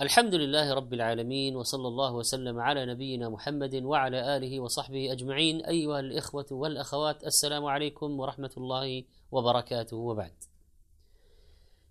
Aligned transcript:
الحمد 0.00 0.34
لله 0.34 0.74
رب 0.74 0.94
العالمين 0.94 1.56
وصلى 1.56 1.88
الله 1.88 2.14
وسلم 2.14 2.60
على 2.60 2.86
نبينا 2.86 3.28
محمد 3.28 3.74
وعلى 3.74 4.36
آله 4.36 4.60
وصحبه 4.60 5.12
أجمعين 5.12 5.64
أيها 5.64 6.00
الإخوة 6.00 6.46
والأخوات 6.50 7.24
السلام 7.24 7.64
عليكم 7.64 8.20
ورحمة 8.20 8.50
الله 8.56 9.04
وبركاته 9.32 9.96
وبعد. 9.96 10.34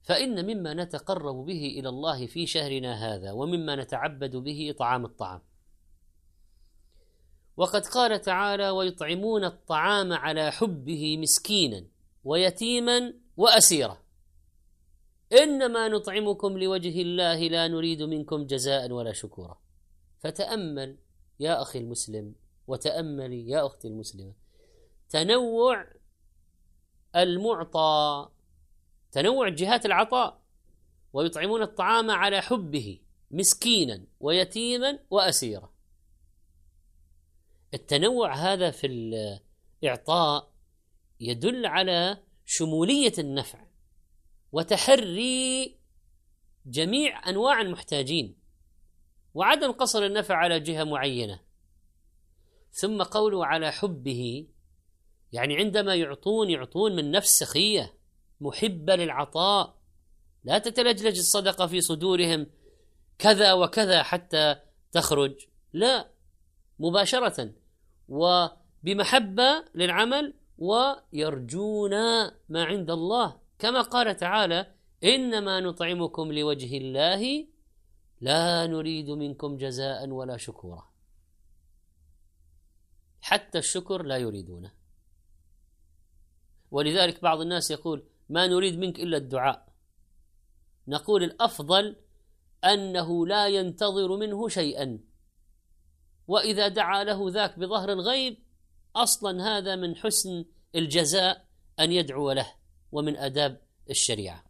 فإن 0.02 0.46
مما 0.46 0.74
نتقرب 0.74 1.46
به 1.46 1.76
إلى 1.80 1.90
الله 1.90 2.28
في 2.28 2.48
شهرنا 2.48 2.94
هذا 2.94 3.32
ومما 3.32 3.76
نتعبد 3.76 4.36
به 4.36 4.76
طعام 4.80 5.06
الطعام. 5.06 5.42
وقد 7.58 7.86
قال 7.86 8.22
تعالى: 8.22 8.70
ويطعمون 8.70 9.44
الطعام 9.44 10.14
على 10.14 10.52
حبه 10.52 11.18
مسكينا 11.18 11.86
ويتيما 12.24 13.14
وأسيرا. 13.38 14.03
إنما 15.34 15.88
نطعمكم 15.88 16.58
لوجه 16.58 17.02
الله 17.02 17.48
لا 17.48 17.68
نريد 17.68 18.02
منكم 18.02 18.46
جزاء 18.46 18.92
ولا 18.92 19.14
شكورا. 19.14 19.58
فتأمل 20.20 20.98
يا 21.40 21.62
أخي 21.62 21.80
المسلم 21.80 22.36
وتاملي 22.68 23.50
يا 23.50 23.66
أختي 23.66 23.88
المسلمة 23.88 24.34
تنوع 25.10 25.88
المعطى 27.16 28.30
تنوع 29.12 29.50
جهات 29.50 29.86
العطاء 29.86 30.42
ويطعمون 31.14 31.62
الطعام 31.62 32.12
على 32.12 32.42
حبه 32.42 33.00
مسكينا 33.32 34.06
ويتيما 34.20 35.00
وأسيرا. 35.10 35.74
التنوع 37.74 38.36
هذا 38.36 38.72
في 38.72 38.88
الإعطاء 39.84 40.52
يدل 41.20 41.66
على 41.66 42.18
شمولية 42.46 43.14
النفع. 43.20 43.66
وتحري 44.54 45.78
جميع 46.66 47.30
أنواع 47.30 47.62
المحتاجين. 47.62 48.36
وعدم 49.34 49.72
قصر 49.72 50.06
النفع 50.06 50.36
على 50.36 50.60
جهة 50.60 50.84
معينة. 50.84 51.40
ثم 52.72 53.04
قوله 53.04 53.46
على 53.46 53.72
حبه 53.72 54.48
يعني 55.32 55.58
عندما 55.58 55.96
يعطون 55.96 56.50
يعطون 56.50 56.96
من 56.96 57.12
نفس 57.12 57.30
سخية 57.30 57.94
محبة 58.42 58.96
للعطاء. 58.96 59.78
لا 60.44 60.58
تتلجلج 60.58 61.18
الصدقة 61.18 61.68
في 61.68 61.82
صدورهم 61.82 62.48
كذا 63.20 63.54
وكذا 63.54 64.04
حتى 64.04 64.56
تخرج. 64.92 65.36
لا 65.74 66.10
مباشرة. 66.80 67.54
وبمحبة 68.10 69.66
للعمل 69.76 70.34
ويرجون 70.58 71.92
ما 72.50 72.64
عند 72.64 72.92
الله. 72.92 73.43
كما 73.60 73.82
قال 73.82 74.16
تعالى 74.18 74.74
إنما 75.04 75.60
نطعمكم 75.60 76.32
لوجه 76.32 76.78
الله 76.78 77.48
لا 78.22 78.68
نريد 78.68 79.10
منكم 79.10 79.58
جزاء 79.58 80.10
ولا 80.10 80.38
شكورا. 80.38 80.94
حتى 83.22 83.58
الشكر 83.58 84.04
لا 84.04 84.18
يريدونه. 84.18 84.72
ولذلك 86.72 87.22
بعض 87.22 87.42
الناس 87.42 87.72
يقول 87.72 88.04
ما 88.30 88.48
نريد 88.48 88.78
منك 88.80 89.00
إلا 89.00 89.18
الدعاء. 89.18 89.74
نقول 90.88 91.24
الأفضل 91.24 91.96
أنه 92.64 93.28
لا 93.28 93.48
ينتظر 93.48 94.18
منه 94.18 94.48
شيئا. 94.48 95.00
وإذا 96.28 96.68
دعا 96.68 97.04
له 97.04 97.30
ذاك 97.30 97.60
بظهر 97.60 97.92
الغيب 97.92 98.44
أصلا 98.96 99.58
هذا 99.58 99.76
من 99.76 99.96
حسن 99.96 100.46
الجزاء 100.76 101.48
أن 101.80 101.92
يدعو 101.92 102.32
له. 102.32 102.63
ومن 102.94 103.18
آداب 103.18 103.62
الشريعة. 103.90 104.44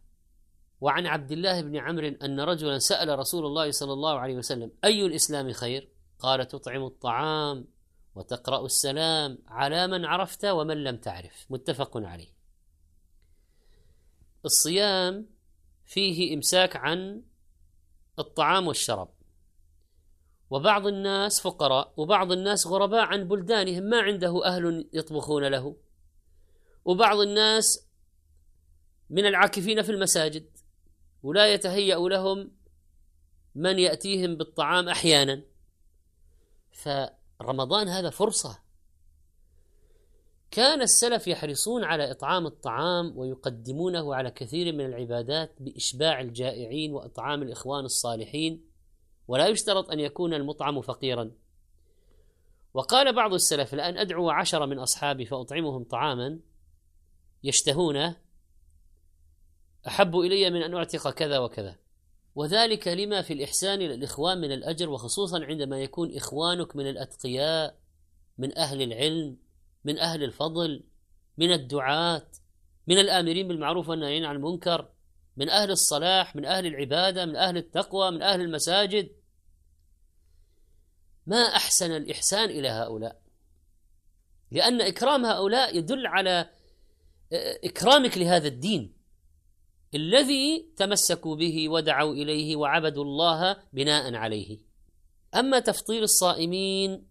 وعن 0.80 1.06
عبد 1.06 1.32
الله 1.32 1.60
بن 1.60 1.76
عمرو 1.76 2.06
أن 2.06 2.40
رجلا 2.40 2.78
سأل 2.78 3.18
رسول 3.18 3.46
الله 3.46 3.70
صلى 3.70 3.92
الله 3.92 4.18
عليه 4.18 4.36
وسلم 4.36 4.72
أي 4.84 5.06
الإسلام 5.06 5.52
خير؟ 5.52 5.88
قال 6.18 6.48
تطعم 6.48 6.84
الطعام 6.84 7.66
وتقرأ 8.14 8.66
السلام 8.66 9.38
على 9.46 9.86
من 9.86 10.04
عرفت 10.04 10.44
ومن 10.44 10.84
لم 10.84 10.96
تعرف. 10.96 11.46
متفق 11.50 11.96
عليه. 11.96 12.28
الصيام 14.44 15.26
فيه 15.84 16.34
إمساك 16.34 16.76
عن 16.76 17.22
الطعام 18.18 18.66
والشراب. 18.66 19.08
وبعض 20.50 20.86
الناس 20.86 21.40
فقراء 21.40 21.92
وبعض 21.96 22.32
الناس 22.32 22.66
غرباء 22.66 23.00
عن 23.00 23.28
بلدانهم 23.28 23.82
ما 23.82 24.00
عنده 24.00 24.44
أهل 24.44 24.88
يطبخون 24.92 25.44
له. 25.44 25.76
وبعض 26.84 27.18
الناس 27.18 27.86
من 29.10 29.26
العاكفين 29.26 29.82
في 29.82 29.92
المساجد 29.92 30.46
ولا 31.22 31.52
يتهيأ 31.54 31.96
لهم 31.96 32.50
من 33.54 33.78
يأتيهم 33.78 34.36
بالطعام 34.36 34.88
أحيانا. 34.88 35.42
فرمضان 36.72 37.88
هذا 37.88 38.10
فرصة. 38.10 38.64
كان 40.50 40.82
السلف 40.82 41.28
يحرصون 41.28 41.84
على 41.84 42.10
إطعام 42.10 42.46
الطعام 42.46 43.18
ويقدمونه 43.18 44.14
على 44.14 44.30
كثير 44.30 44.72
من 44.72 44.86
العبادات 44.86 45.54
بإشباع 45.60 46.20
الجائعين 46.20 46.92
وإطعام 46.92 47.42
الإخوان 47.42 47.84
الصالحين 47.84 48.64
ولا 49.28 49.48
يشترط 49.48 49.90
أن 49.90 50.00
يكون 50.00 50.34
المطعم 50.34 50.80
فقيرا. 50.80 51.30
وقال 52.74 53.14
بعض 53.14 53.34
السلف 53.34 53.74
لأن 53.74 53.98
أدعو 53.98 54.30
عشرة 54.30 54.66
من 54.66 54.78
أصحابي 54.78 55.26
فأطعمهم 55.26 55.84
طعاما 55.84 56.38
يشتهونه 57.44 58.23
أحب 59.88 60.16
إلي 60.16 60.50
من 60.50 60.62
أن 60.62 60.74
أعتق 60.74 61.10
كذا 61.10 61.38
وكذا. 61.38 61.76
وذلك 62.34 62.88
لما 62.88 63.22
في 63.22 63.32
الإحسان 63.32 63.82
إلى 63.82 63.94
الإخوان 63.94 64.40
من 64.40 64.52
الأجر 64.52 64.90
وخصوصا 64.90 65.44
عندما 65.44 65.82
يكون 65.82 66.16
إخوانك 66.16 66.76
من 66.76 66.88
الأتقياء 66.88 67.78
من 68.38 68.58
أهل 68.58 68.82
العلم 68.82 69.36
من 69.84 69.98
أهل 69.98 70.22
الفضل 70.22 70.84
من 71.38 71.52
الدعاة 71.52 72.26
من 72.86 72.98
الآمرين 72.98 73.48
بالمعروف 73.48 73.88
والناهين 73.88 74.24
عن 74.24 74.36
المنكر 74.36 74.88
من 75.36 75.50
أهل 75.50 75.70
الصلاح 75.70 76.36
من 76.36 76.44
أهل 76.44 76.66
العبادة 76.66 77.26
من 77.26 77.36
أهل 77.36 77.56
التقوى 77.56 78.10
من 78.10 78.22
أهل 78.22 78.40
المساجد. 78.40 79.10
ما 81.26 81.36
أحسن 81.36 81.96
الإحسان 81.96 82.50
إلى 82.50 82.68
هؤلاء؟ 82.68 83.20
لأن 84.50 84.80
إكرام 84.80 85.26
هؤلاء 85.26 85.76
يدل 85.76 86.06
على 86.06 86.50
إكرامك 87.64 88.18
لهذا 88.18 88.48
الدين. 88.48 88.93
الذي 89.94 90.66
تمسكوا 90.76 91.36
به 91.36 91.68
ودعوا 91.68 92.14
إليه 92.14 92.56
وعبدوا 92.56 93.04
الله 93.04 93.56
بناء 93.72 94.14
عليه. 94.14 94.58
أما 95.34 95.58
تفطير 95.58 96.02
الصائمين 96.02 97.06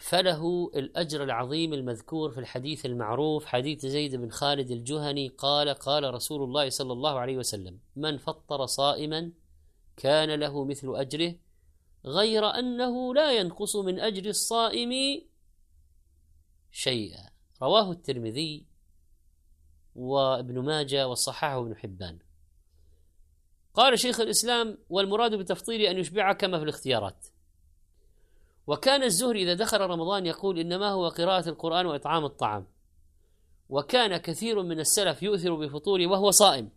فله 0.00 0.70
الأجر 0.76 1.24
العظيم 1.24 1.74
المذكور 1.74 2.30
في 2.30 2.40
الحديث 2.40 2.86
المعروف 2.86 3.46
حديث 3.46 3.86
زيد 3.86 4.16
بن 4.16 4.30
خالد 4.30 4.70
الجهني 4.70 5.28
قال 5.28 5.68
قال 5.68 6.14
رسول 6.14 6.42
الله 6.42 6.70
صلى 6.70 6.92
الله 6.92 7.18
عليه 7.18 7.36
وسلم: 7.36 7.78
من 7.96 8.18
فطر 8.18 8.66
صائما 8.66 9.32
كان 9.96 10.40
له 10.40 10.64
مثل 10.64 10.96
أجره 10.96 11.34
غير 12.04 12.44
أنه 12.44 13.14
لا 13.14 13.32
ينقص 13.32 13.76
من 13.76 14.00
أجر 14.00 14.28
الصائم 14.28 15.22
شيئا. 16.70 17.30
رواه 17.62 17.92
الترمذي 17.92 18.67
وابن 19.98 20.58
ماجه 20.58 21.08
وصححه 21.08 21.60
ابن 21.60 21.76
حبان. 21.76 22.18
قال 23.74 23.98
شيخ 23.98 24.20
الإسلام 24.20 24.78
والمراد 24.90 25.34
بتفطير 25.34 25.90
أن 25.90 25.98
يشبع 25.98 26.32
كما 26.32 26.58
في 26.58 26.64
الاختيارات. 26.64 27.26
وكان 28.66 29.02
الزهري 29.02 29.42
إذا 29.42 29.54
دخل 29.54 29.80
رمضان 29.80 30.26
يقول 30.26 30.58
إنما 30.58 30.90
هو 30.90 31.08
قراءة 31.08 31.48
القرآن 31.48 31.86
وإطعام 31.86 32.24
الطعام. 32.24 32.66
وكان 33.68 34.16
كثير 34.16 34.62
من 34.62 34.80
السلف 34.80 35.22
يؤثر 35.22 35.54
بفطوره 35.54 36.06
وهو 36.06 36.30
صائم. 36.30 36.70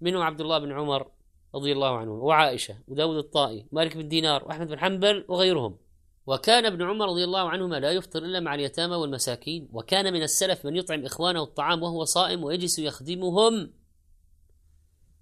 منهم 0.00 0.22
عبد 0.22 0.40
الله 0.40 0.58
بن 0.58 0.72
عمر 0.72 1.10
رضي 1.54 1.72
الله 1.72 1.98
عنه 1.98 2.12
وعائشة 2.12 2.78
وداود 2.88 3.16
الطائي 3.16 3.66
مالك 3.72 3.96
بن 3.96 4.08
دينار 4.08 4.44
وأحمد 4.44 4.68
بن 4.68 4.78
حنبل 4.78 5.24
وغيرهم. 5.28 5.78
وكان 6.26 6.66
ابن 6.66 6.82
عمر 6.82 7.06
رضي 7.06 7.24
الله 7.24 7.50
عنهما 7.50 7.80
لا 7.80 7.92
يفطر 7.92 8.24
إلا 8.24 8.40
مع 8.40 8.54
اليتامى 8.54 8.94
والمساكين 8.94 9.68
وكان 9.72 10.12
من 10.12 10.22
السلف 10.22 10.66
من 10.66 10.76
يطعم 10.76 11.04
إخوانه 11.04 11.42
الطعام 11.42 11.82
وهو 11.82 12.04
صائم 12.04 12.44
ويجلس 12.44 12.78
يخدمهم. 12.78 13.72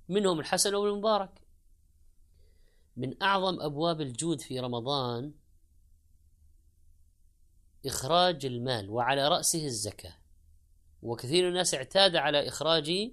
منهم 0.09 0.41
الحسن 0.41 0.71
بن 0.71 0.87
المبارك. 0.87 1.31
من 2.97 3.23
أعظم 3.23 3.61
أبواب 3.61 4.01
الجود 4.01 4.41
في 4.41 4.61
رمضان 4.61 5.33
إخراج 7.87 8.47
المال 8.47 8.91
وعلى 8.91 9.29
رأسه 9.29 9.67
الزكاة. 9.67 10.15
وكثير 11.03 11.43
من 11.43 11.49
الناس 11.49 11.75
اعتاد 11.75 12.17
على 12.17 12.49
إخراج 12.49 13.12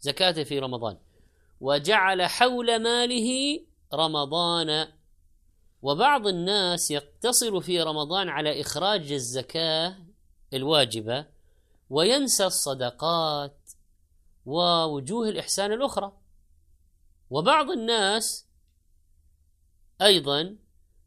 زكاته 0.00 0.44
في 0.44 0.58
رمضان. 0.58 0.98
وجعل 1.60 2.22
حول 2.22 2.82
ماله 2.82 3.60
رمضان 3.94 4.99
وبعض 5.82 6.26
الناس 6.26 6.90
يقتصر 6.90 7.60
في 7.60 7.82
رمضان 7.82 8.28
على 8.28 8.60
إخراج 8.60 9.12
الزكاة 9.12 9.96
الواجبة 10.54 11.26
وينسى 11.90 12.46
الصدقات 12.46 13.70
ووجوه 14.46 15.28
الإحسان 15.28 15.72
الأخرى. 15.72 16.12
وبعض 17.30 17.70
الناس 17.70 18.46
أيضا 20.02 20.56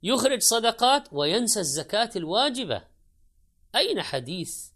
يخرج 0.04 0.42
صدقات 0.42 1.08
وينسى 1.12 1.60
الزكاة 1.60 2.10
الواجبة. 2.16 2.84
أين 3.76 4.02
حديث؟ 4.02 4.70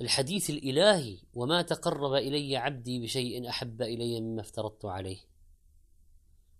الحديث 0.00 0.50
الإلهي 0.50 1.18
وما 1.34 1.62
تقرب 1.62 2.14
إلي 2.14 2.56
عبدي 2.56 3.00
بشيء 3.00 3.48
أحب 3.48 3.82
إلي 3.82 4.20
مما 4.20 4.40
افترضت 4.40 4.84
عليه. 4.84 5.18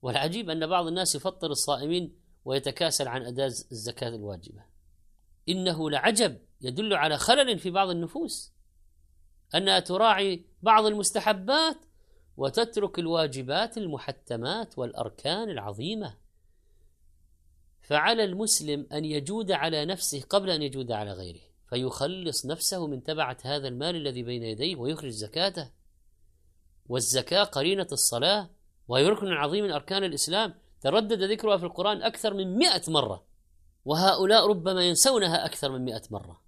والعجيب 0.03 0.51
أن 0.51 0.67
بعض 0.67 0.87
الناس 0.87 1.15
يفطر 1.15 1.51
الصائمين 1.51 2.17
ويتكاسل 2.45 3.09
عن 3.09 3.23
أداء 3.23 3.47
الزكاة 3.47 4.09
الواجبة. 4.09 4.65
إنه 5.49 5.91
لعجب 5.91 6.39
يدل 6.61 6.95
على 6.95 7.19
خلل 7.19 7.59
في 7.59 7.71
بعض 7.71 7.89
النفوس. 7.89 8.53
أنها 9.55 9.81
تراعي 9.81 10.45
بعض 10.63 10.87
المستحبات 10.87 11.77
وتترك 12.37 12.99
الواجبات 12.99 13.79
المحتمات 13.79 14.79
والأركان 14.79 15.51
العظيمة. 15.51 16.17
فعلى 17.83 18.25
المسلم 18.25 18.87
أن 18.93 19.05
يجود 19.05 19.51
على 19.51 19.85
نفسه 19.85 20.21
قبل 20.21 20.51
أن 20.51 20.63
يجود 20.63 20.93
على 20.93 21.13
غيره 21.13 21.41
فيخلص 21.69 22.47
نفسه 22.47 22.87
من 22.87 23.03
تبعة 23.03 23.39
هذا 23.43 23.69
المال 23.69 23.97
الذي 23.97 24.23
بين 24.23 24.43
يديه 24.43 24.77
ويخرج 24.77 25.11
زكاته. 25.11 25.71
والزكاة 26.87 27.45
قرينة 27.45 27.87
الصلاة 27.93 28.51
وهي 28.89 29.09
ركن 29.09 29.33
عظيم 29.33 29.65
من 29.65 29.71
أركان 29.71 30.05
الإسلام 30.05 30.55
تردد 30.81 31.23
ذكرها 31.23 31.57
في 31.57 31.65
القرآن 31.65 32.03
أكثر 32.03 32.35
من 32.35 32.59
مئة 32.59 32.83
مرة 32.89 33.25
وهؤلاء 33.85 34.47
ربما 34.47 34.83
ينسونها 34.83 35.47
أكثر 35.47 35.71
من 35.71 35.85
مئة 35.85 36.03
مرة. 36.11 36.41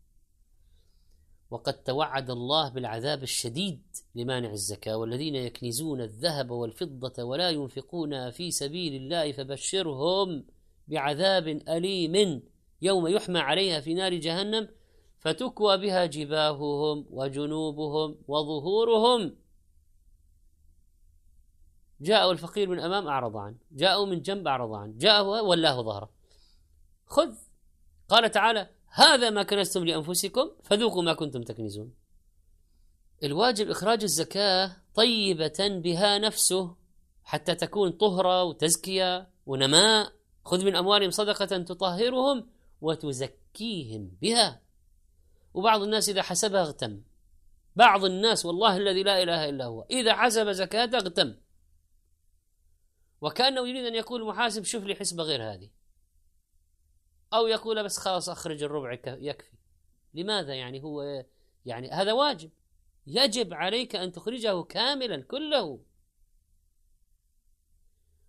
وقد 1.50 1.72
توعد 1.72 2.30
الله 2.30 2.68
بالعذاب 2.68 3.22
الشديد 3.22 3.82
لمانع 4.14 4.50
الزكاة 4.50 4.96
والذين 4.96 5.34
يكنزون 5.34 6.00
الذهب 6.00 6.50
والفضة 6.50 7.24
ولا 7.24 7.50
ينفقونها 7.50 8.30
في 8.30 8.50
سبيل 8.50 8.94
الله 8.94 9.32
فبشرهم 9.32 10.44
بعذاب 10.88 11.48
أليم 11.48 12.42
يوم 12.82 13.06
يحمى 13.06 13.38
عليها 13.38 13.80
في 13.80 13.94
نار 13.94 14.14
جهنم 14.14 14.68
فتكوى 15.18 15.76
بها 15.76 16.06
جباههم 16.06 17.06
وجنوبهم 17.10 18.16
وظهورهم. 18.28 19.36
جاءوا 22.00 22.32
الفقير 22.32 22.68
من 22.68 22.80
أمام 22.80 23.08
أعرض 23.08 23.36
عنه 23.36 23.56
جاءوا 23.72 24.06
من 24.06 24.22
جنب 24.22 24.48
أعرض 24.48 24.72
عنه 24.72 24.92
جاءه 24.96 25.42
ولاه 25.42 25.82
ظهره. 25.82 26.10
خذ. 27.06 27.34
قال 28.08 28.30
تعالى 28.30 28.68
هذا 28.88 29.30
ما 29.30 29.42
كنزتم 29.42 29.84
لأنفسكم 29.84 30.50
فذوقوا 30.62 31.02
ما 31.02 31.14
كنتم 31.14 31.42
تكنزون. 31.42 31.94
الواجب 33.24 33.70
إخراج 33.70 34.02
الزكاة 34.02 34.76
طيبة 34.94 35.68
بها 35.68 36.18
نفسه 36.18 36.76
حتى 37.24 37.54
تكون 37.54 37.90
طهرة 37.90 38.44
وتزكية 38.44 39.28
ونماء. 39.46 40.12
خذ 40.44 40.64
من 40.64 40.76
أموالهم 40.76 41.10
صدقة 41.10 41.58
تطهرهم 41.58 42.46
وتزكيهم 42.80 44.10
بها. 44.22 44.60
وبعض 45.54 45.82
الناس 45.82 46.08
إذا 46.08 46.22
حسبها 46.22 46.62
اغتم. 46.62 47.02
بعض 47.76 48.04
الناس 48.04 48.46
والله 48.46 48.76
الذي 48.76 49.02
لا 49.02 49.22
إله 49.22 49.48
إلا 49.48 49.64
هو 49.64 49.86
إذا 49.90 50.14
حسب 50.14 50.50
زكاة 50.50 50.90
اغتم. 50.94 51.34
وكأنه 53.20 53.68
يريد 53.68 53.84
أن 53.84 53.94
يقول 53.94 54.26
محاسب 54.26 54.64
شوف 54.64 54.84
لي 54.84 54.94
حسبة 54.94 55.22
غير 55.22 55.52
هذه. 55.52 55.70
أو 57.32 57.46
يقول 57.46 57.84
بس 57.84 57.98
خلاص 57.98 58.28
أخرج 58.28 58.62
الربع 58.62 58.98
يكفي. 59.06 59.56
لماذا 60.14 60.54
يعني 60.54 60.82
هو 60.82 61.24
يعني 61.66 61.90
هذا 61.90 62.12
واجب. 62.12 62.50
يجب 63.06 63.54
عليك 63.54 63.96
أن 63.96 64.12
تخرجه 64.12 64.62
كاملا 64.62 65.22
كله. 65.22 65.80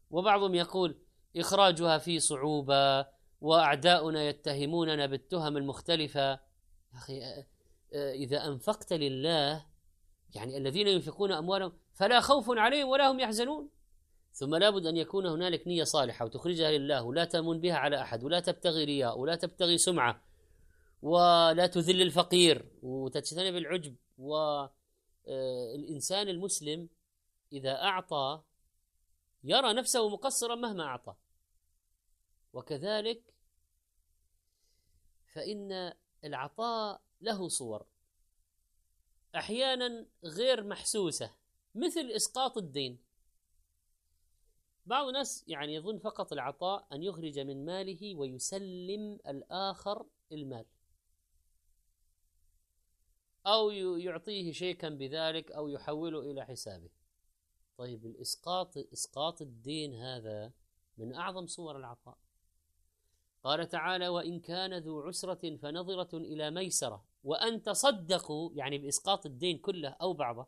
وبعضهم 0.10 0.56
يقول 0.56 1.02
إخراجها 1.38 1.98
في 1.98 2.20
صعوبة 2.20 3.08
وأعداؤنا 3.42 4.24
يتهموننا 4.24 5.06
بالتهم 5.06 5.58
المختلفة. 5.58 6.32
يا 6.32 6.40
أخي 6.94 7.46
إذا 7.94 8.48
أنفقت 8.48 8.94
لله 8.94 9.66
يعني 10.36 10.58
الذين 10.58 10.88
ينفقون 10.88 11.32
أموالهم 11.32 11.74
فلا 11.94 12.20
خوف 12.20 12.50
عليهم 12.50 12.88
ولا 12.88 13.12
هم 13.12 13.20
يحزنون. 13.20 13.70
ثم 14.34 14.56
لابد 14.56 14.86
أن 14.86 14.98
يكون 14.98 15.26
هنالك 15.26 15.68
نية 15.68 15.84
صالحة 15.84 16.26
وتخرجها 16.26 16.72
لله 16.72 17.04
ولا 17.04 17.26
تمن 17.26 17.60
بها 17.60 17.76
على 17.76 18.02
أحد 18.02 18.24
ولا 18.24 18.40
تبتغي 18.40 18.84
رياء 18.84 19.20
ولا 19.20 19.36
تبتغي 19.36 19.78
سمعة 19.78 20.24
ولا 21.02 21.68
تذل 21.68 22.02
الفقير 22.02 22.66
وتجتنب 22.82 23.56
العجب 23.56 23.96
والإنسان 25.28 26.30
المسلم 26.30 26.90
إذا 27.54 27.82
أعطى 27.82 28.42
يرى 29.44 29.74
نفسه 29.74 30.10
مقصرا 30.10 30.56
مهما 30.56 30.84
أعطى. 30.84 31.16
وكذلك 32.54 33.22
فإن 35.34 35.94
العطاء 36.24 37.02
له 37.22 37.48
صور. 37.48 37.86
أحيانا 39.36 40.06
غير 40.24 40.64
محسوسة 40.64 41.34
مثل 41.76 42.12
إسقاط 42.16 42.58
الدين. 42.58 42.98
بعض 44.86 45.08
الناس 45.08 45.46
يعني 45.48 45.76
يظن 45.76 45.98
فقط 45.98 46.34
العطاء 46.34 46.88
أن 46.94 47.04
يخرج 47.04 47.40
من 47.40 47.66
ماله 47.66 48.16
ويسلم 48.16 49.20
الآخر 49.28 50.06
المال. 50.32 50.66
أو 53.46 53.70
يعطيه 53.72 54.52
شيكا 54.52 54.90
بذلك 54.90 55.52
أو 55.52 55.68
يحوله 55.68 56.20
إلى 56.20 56.46
حسابه. 56.46 56.90
طيب 57.78 58.06
الإسقاط 58.06 58.78
إسقاط 58.78 59.42
الدين 59.42 59.96
هذا 59.96 60.52
من 60.98 61.14
أعظم 61.14 61.48
صور 61.48 61.78
العطاء. 61.78 62.18
قال 63.44 63.68
تعالى 63.68 64.08
وإن 64.08 64.40
كان 64.40 64.78
ذو 64.78 65.02
عسرة 65.02 65.58
فنظرة 65.58 66.18
إلى 66.18 66.52
ميسرة. 66.52 67.06
وأن 67.24 67.64
تصدقوا 67.64 68.52
يعني 68.54 68.78
بإسقاط 68.78 69.26
الدين 69.26 69.58
كله 69.58 69.90
أو 69.90 70.14
بعضه 70.14 70.48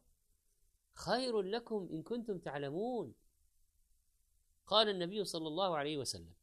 خير 0.93 1.41
لكم 1.41 1.89
إن 1.91 2.03
كنتم 2.03 2.37
تعلمون. 2.39 3.13
قال 4.67 4.89
النبي 4.89 5.23
صلى 5.23 5.47
الله 5.47 5.77
عليه 5.77 5.97
وسلم 5.97 6.33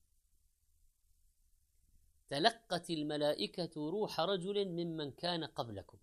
تلقت 2.28 2.90
الملائكة 2.90 3.70
روح 3.76 4.20
رجل 4.20 4.68
ممن 4.68 5.10
كان 5.12 5.44
قبلكم. 5.44 5.98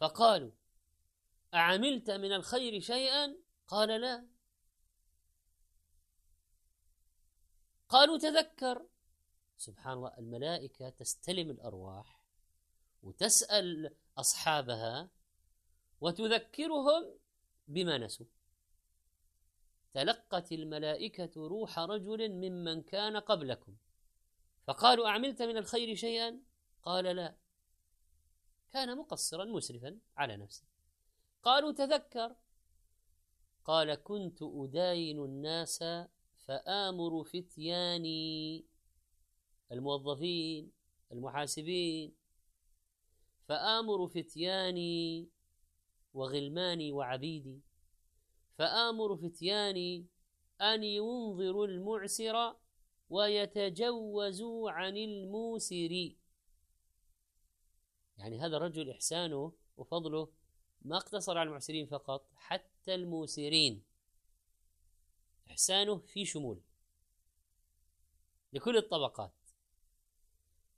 فقالوا 0.00 0.50
أعملت 1.54 2.10
من 2.10 2.32
الخير 2.32 2.80
شيئا؟ 2.80 3.36
قال 3.66 4.00
لا. 4.00 4.26
قالوا 7.88 8.18
تذكر. 8.18 8.86
سبحان 9.56 9.92
الله 9.92 10.18
الملائكة 10.18 10.88
تستلم 10.88 11.50
الأرواح 11.50 12.20
وتسأل 13.02 13.96
أصحابها 14.18 15.10
وتذكرهم 16.00 17.18
بما 17.68 17.98
نسوا. 17.98 18.26
تلقت 19.96 20.52
الملائكة 20.52 21.30
روح 21.36 21.78
رجل 21.78 22.28
ممن 22.28 22.82
كان 22.82 23.16
قبلكم. 23.16 23.76
فقالوا 24.66 25.08
أعملت 25.08 25.42
من 25.42 25.56
الخير 25.56 25.94
شيئا؟ 25.94 26.40
قال 26.82 27.04
لا. 27.04 27.36
كان 28.72 28.98
مقصرا 28.98 29.44
مسرفا 29.44 29.98
على 30.16 30.36
نفسه. 30.36 30.64
قالوا 31.42 31.72
تذكر؟ 31.72 32.36
قال 33.64 33.94
كنت 33.94 34.38
أداين 34.42 35.24
الناس 35.24 35.84
فآمر 36.46 37.24
فتياني. 37.24 38.64
الموظفين 39.72 40.72
المحاسبين. 41.12 42.14
فآمر 43.48 44.08
فتياني 44.08 45.28
وغلماني 46.14 46.92
وعبيدي. 46.92 47.60
فآمر 48.58 49.16
فتياني 49.16 50.06
أن 50.60 50.82
ينظروا 50.82 51.66
المعسر 51.66 52.56
ويتجوزوا 53.10 54.70
عن 54.70 54.96
الموسر. 54.96 56.12
يعني 58.18 58.40
هذا 58.40 58.56
الرجل 58.56 58.90
إحسانه 58.90 59.52
وفضله 59.76 60.28
ما 60.82 60.96
اقتصر 60.96 61.38
على 61.38 61.48
المعسرين 61.48 61.86
فقط 61.86 62.26
حتى 62.34 62.94
الموسرين. 62.94 63.82
إحسانه 65.50 65.96
في 65.98 66.24
شمول. 66.24 66.60
لكل 68.52 68.76
الطبقات. 68.76 69.32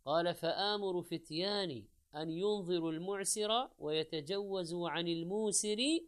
قال 0.05 0.35
فآمر 0.35 1.03
فتياني 1.03 1.85
أن 2.15 2.31
ينظروا 2.31 2.93
المعسر 2.93 3.69
ويتجوزوا 3.79 4.91
عن 4.91 5.09
الموسر 5.09 6.01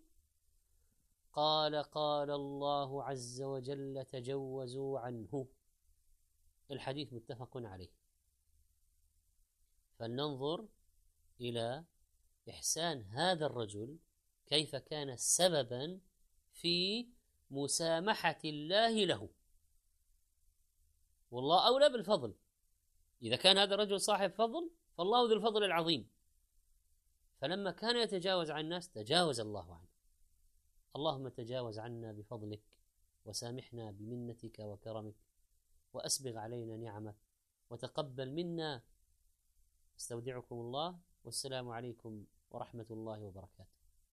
قال 1.32 1.82
قال 1.82 2.30
الله 2.30 3.04
عز 3.04 3.42
وجل 3.42 4.04
تجوزوا 4.04 4.98
عنه. 4.98 5.46
الحديث 6.70 7.12
متفق 7.12 7.56
عليه. 7.56 7.90
فلننظر 9.98 10.68
إلى 11.40 11.84
إحسان 12.50 13.02
هذا 13.02 13.46
الرجل 13.46 13.98
كيف 14.46 14.76
كان 14.76 15.16
سببا 15.16 16.00
في 16.52 17.08
مسامحة 17.50 18.38
الله 18.44 19.04
له. 19.04 19.28
والله 21.30 21.66
أولى 21.66 21.88
بالفضل. 21.88 22.34
إذا 23.22 23.36
كان 23.36 23.58
هذا 23.58 23.74
الرجل 23.74 24.00
صاحب 24.00 24.30
فضل 24.30 24.70
فالله 24.98 25.28
ذو 25.28 25.32
الفضل 25.32 25.64
العظيم. 25.64 26.10
فلما 27.40 27.70
كان 27.70 27.96
يتجاوز 27.96 28.50
عن 28.50 28.60
الناس 28.60 28.90
تجاوز 28.90 29.40
الله 29.40 29.74
عنه. 29.74 29.89
اللهم 30.96 31.28
تجاوز 31.28 31.78
عنا 31.78 32.12
بفضلك 32.12 32.62
وسامحنا 33.24 33.90
بمنتك 33.90 34.58
وكرمك 34.58 35.14
وأسبغ 35.92 36.36
علينا 36.36 36.76
نعمك 36.76 37.16
وتقبل 37.70 38.32
منا. 38.32 38.82
استودعكم 39.98 40.56
الله 40.56 40.98
والسلام 41.24 41.68
عليكم 41.68 42.24
ورحمة 42.50 42.86
الله 42.90 43.24
وبركاته. 43.24 43.79